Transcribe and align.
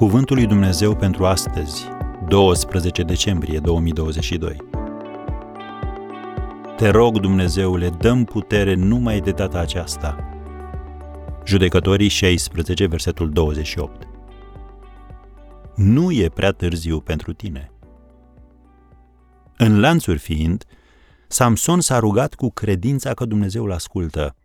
Cuvântul 0.00 0.36
lui 0.36 0.46
Dumnezeu 0.46 0.96
pentru 0.96 1.26
astăzi, 1.26 1.84
12 2.28 3.02
decembrie 3.02 3.58
2022. 3.58 4.56
Te 6.76 6.88
rog, 6.88 7.20
Dumnezeule, 7.20 7.88
dăm 7.88 8.24
putere 8.24 8.74
numai 8.74 9.20
de 9.20 9.30
data 9.30 9.58
aceasta. 9.58 10.16
Judecătorii 11.44 12.08
16, 12.08 12.86
versetul 12.86 13.30
28. 13.30 14.06
Nu 15.76 16.12
e 16.12 16.28
prea 16.28 16.52
târziu 16.52 17.00
pentru 17.00 17.32
tine. 17.32 17.72
În 19.56 19.80
lanțuri 19.80 20.18
fiind, 20.18 20.64
Samson 21.28 21.80
s-a 21.80 21.98
rugat 21.98 22.34
cu 22.34 22.50
credința 22.50 23.14
că 23.14 23.24
Dumnezeu 23.24 23.64
îl 23.64 23.72
ascultă. 23.72 24.36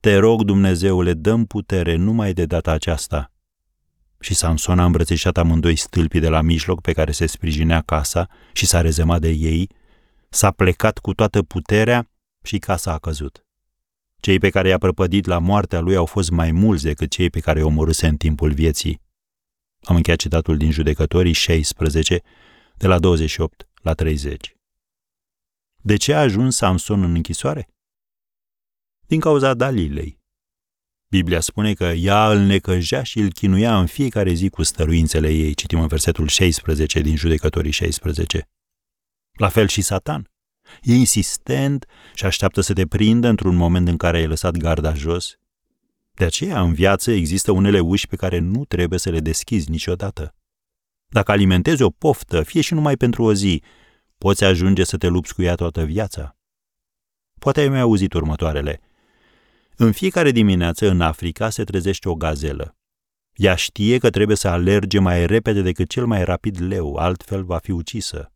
Te 0.00 0.16
rog, 0.16 0.42
Dumnezeule, 0.42 1.12
dăm 1.12 1.44
putere 1.44 1.96
numai 1.96 2.32
de 2.32 2.44
data 2.44 2.70
aceasta. 2.70 3.32
Și 4.20 4.34
Samson 4.34 4.78
a 4.78 4.84
îmbrățișat 4.84 5.36
amândoi 5.36 5.76
stâlpii 5.76 6.20
de 6.20 6.28
la 6.28 6.40
mijloc 6.40 6.80
pe 6.80 6.92
care 6.92 7.12
se 7.12 7.26
sprijinea 7.26 7.80
casa 7.80 8.28
și 8.52 8.66
s-a 8.66 8.80
rezemat 8.80 9.20
de 9.20 9.28
ei, 9.28 9.68
s-a 10.28 10.50
plecat 10.50 10.98
cu 10.98 11.14
toată 11.14 11.42
puterea 11.42 12.10
și 12.42 12.58
casa 12.58 12.92
a 12.92 12.98
căzut. 12.98 13.46
Cei 14.20 14.38
pe 14.38 14.50
care 14.50 14.68
i-a 14.68 14.78
prăpădit 14.78 15.26
la 15.26 15.38
moartea 15.38 15.80
lui 15.80 15.96
au 15.96 16.06
fost 16.06 16.30
mai 16.30 16.52
mulți 16.52 16.82
decât 16.82 17.10
cei 17.10 17.30
pe 17.30 17.40
care 17.40 17.58
i-au 17.58 17.68
omorâse 17.68 18.06
în 18.06 18.16
timpul 18.16 18.52
vieții. 18.52 19.00
Am 19.82 19.96
încheiat 19.96 20.18
citatul 20.18 20.56
din 20.56 20.70
Judecătorii 20.70 21.32
16, 21.32 22.22
de 22.76 22.86
la 22.86 22.98
28 22.98 23.68
la 23.82 23.92
30. 23.92 24.56
De 25.76 25.96
ce 25.96 26.14
a 26.14 26.20
ajuns 26.20 26.56
Samson 26.56 27.02
în 27.02 27.14
închisoare? 27.14 27.68
Din 29.06 29.20
cauza 29.20 29.54
Dalilei. 29.54 30.17
Biblia 31.10 31.40
spune 31.40 31.74
că 31.74 31.84
ea 31.84 32.30
îl 32.30 32.38
necăjea 32.38 33.02
și 33.02 33.18
îl 33.18 33.32
chinuia 33.32 33.78
în 33.78 33.86
fiecare 33.86 34.32
zi 34.32 34.48
cu 34.48 34.62
stăruințele 34.62 35.30
ei, 35.30 35.54
citim 35.54 35.80
în 35.80 35.86
versetul 35.86 36.28
16 36.28 37.00
din 37.00 37.16
Judecătorii 37.16 37.70
16. 37.70 38.48
La 39.32 39.48
fel 39.48 39.68
și 39.68 39.82
Satan. 39.82 40.30
E 40.82 40.94
insistent 40.94 41.86
și 42.14 42.24
așteaptă 42.24 42.60
să 42.60 42.72
te 42.72 42.86
prindă 42.86 43.28
într-un 43.28 43.56
moment 43.56 43.88
în 43.88 43.96
care 43.96 44.16
ai 44.16 44.26
lăsat 44.26 44.56
garda 44.56 44.94
jos. 44.94 45.38
De 46.12 46.24
aceea, 46.24 46.60
în 46.60 46.72
viață 46.72 47.10
există 47.10 47.52
unele 47.52 47.80
uși 47.80 48.06
pe 48.06 48.16
care 48.16 48.38
nu 48.38 48.64
trebuie 48.64 48.98
să 48.98 49.10
le 49.10 49.20
deschizi 49.20 49.70
niciodată. 49.70 50.34
Dacă 51.06 51.30
alimentezi 51.30 51.82
o 51.82 51.90
poftă, 51.90 52.42
fie 52.42 52.60
și 52.60 52.74
numai 52.74 52.96
pentru 52.96 53.22
o 53.22 53.32
zi, 53.32 53.62
poți 54.18 54.44
ajunge 54.44 54.84
să 54.84 54.96
te 54.96 55.06
lupți 55.06 55.34
cu 55.34 55.42
ea 55.42 55.54
toată 55.54 55.84
viața. 55.84 56.36
Poate 57.38 57.60
ai 57.60 57.68
mai 57.68 57.80
auzit 57.80 58.12
următoarele. 58.12 58.80
În 59.80 59.92
fiecare 59.92 60.30
dimineață 60.30 60.88
în 60.90 61.00
Africa 61.00 61.50
se 61.50 61.64
trezește 61.64 62.08
o 62.08 62.14
gazelă. 62.14 62.76
Ea 63.34 63.54
știe 63.54 63.98
că 63.98 64.10
trebuie 64.10 64.36
să 64.36 64.48
alerge 64.48 64.98
mai 64.98 65.26
repede 65.26 65.62
decât 65.62 65.88
cel 65.88 66.06
mai 66.06 66.24
rapid 66.24 66.60
leu, 66.60 66.94
altfel 66.94 67.44
va 67.44 67.58
fi 67.58 67.70
ucisă. 67.70 68.32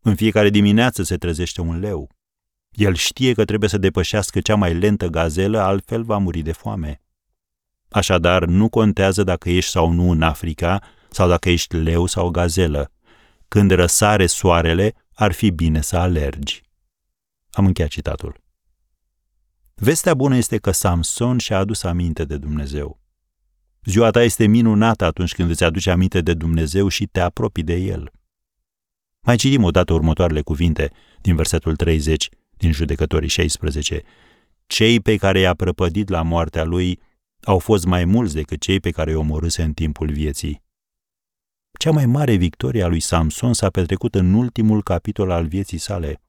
În 0.00 0.14
fiecare 0.14 0.48
dimineață 0.50 1.02
se 1.02 1.16
trezește 1.16 1.60
un 1.60 1.78
leu. 1.78 2.10
El 2.70 2.94
știe 2.94 3.32
că 3.32 3.44
trebuie 3.44 3.68
să 3.68 3.78
depășească 3.78 4.40
cea 4.40 4.54
mai 4.54 4.74
lentă 4.74 5.06
gazelă, 5.06 5.60
altfel 5.60 6.02
va 6.02 6.18
muri 6.18 6.40
de 6.40 6.52
foame. 6.52 7.02
Așadar, 7.88 8.44
nu 8.44 8.68
contează 8.68 9.22
dacă 9.22 9.50
ești 9.50 9.70
sau 9.70 9.90
nu 9.90 10.10
în 10.10 10.22
Africa, 10.22 10.82
sau 11.10 11.28
dacă 11.28 11.50
ești 11.50 11.76
leu 11.76 12.06
sau 12.06 12.30
gazelă. 12.30 12.92
Când 13.48 13.70
răsare 13.70 14.26
soarele, 14.26 14.94
ar 15.14 15.32
fi 15.32 15.50
bine 15.50 15.80
să 15.80 15.96
alergi. 15.96 16.62
Am 17.50 17.66
încheiat 17.66 17.90
citatul. 17.90 18.46
Vestea 19.80 20.14
bună 20.14 20.36
este 20.36 20.56
că 20.56 20.70
Samson 20.70 21.38
și-a 21.38 21.58
adus 21.58 21.82
aminte 21.82 22.24
de 22.24 22.36
Dumnezeu. 22.36 23.00
Ziua 23.84 24.10
ta 24.10 24.22
este 24.22 24.46
minunată 24.46 25.04
atunci 25.04 25.34
când 25.34 25.50
îți 25.50 25.64
aduci 25.64 25.86
aminte 25.86 26.20
de 26.20 26.34
Dumnezeu 26.34 26.88
și 26.88 27.06
te 27.06 27.20
apropii 27.20 27.62
de 27.62 27.74
El. 27.74 28.12
Mai 29.20 29.36
citim 29.36 29.62
odată 29.62 29.92
următoarele 29.92 30.40
cuvinte 30.40 30.92
din 31.20 31.36
versetul 31.36 31.76
30 31.76 32.28
din 32.56 32.72
Judecătorii 32.72 33.28
16. 33.28 34.02
Cei 34.66 35.00
pe 35.00 35.16
care 35.16 35.38
i-a 35.38 35.54
prăpădit 35.54 36.08
la 36.08 36.22
moartea 36.22 36.64
lui 36.64 37.00
au 37.42 37.58
fost 37.58 37.84
mai 37.84 38.04
mulți 38.04 38.34
decât 38.34 38.60
cei 38.60 38.80
pe 38.80 38.90
care 38.90 39.10
i-o 39.10 39.20
omorâse 39.20 39.62
în 39.62 39.72
timpul 39.72 40.12
vieții. 40.12 40.62
Cea 41.78 41.90
mai 41.90 42.06
mare 42.06 42.34
victorie 42.34 42.82
a 42.82 42.88
lui 42.88 43.00
Samson 43.00 43.52
s-a 43.52 43.70
petrecut 43.70 44.14
în 44.14 44.34
ultimul 44.34 44.82
capitol 44.82 45.30
al 45.30 45.46
vieții 45.46 45.78
sale– 45.78 46.20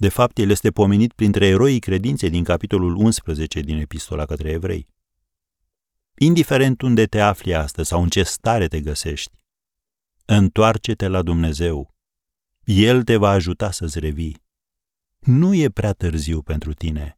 de 0.00 0.08
fapt, 0.08 0.38
el 0.38 0.50
este 0.50 0.70
pomenit 0.70 1.12
printre 1.12 1.46
eroii 1.46 1.78
credinței 1.78 2.30
din 2.30 2.44
capitolul 2.44 2.94
11 2.96 3.60
din 3.60 3.78
Epistola 3.78 4.26
către 4.26 4.50
Evrei. 4.50 4.88
Indiferent 6.14 6.82
unde 6.82 7.06
te 7.06 7.20
afli 7.20 7.54
astăzi 7.54 7.88
sau 7.88 8.02
în 8.02 8.08
ce 8.08 8.22
stare 8.22 8.68
te 8.68 8.80
găsești, 8.80 9.32
întoarce-te 10.24 11.08
la 11.08 11.22
Dumnezeu. 11.22 11.94
El 12.64 13.04
te 13.04 13.16
va 13.16 13.30
ajuta 13.30 13.70
să-ți 13.70 13.98
revii. 13.98 14.42
Nu 15.18 15.54
e 15.54 15.68
prea 15.68 15.92
târziu 15.92 16.42
pentru 16.42 16.74
tine. 16.74 17.17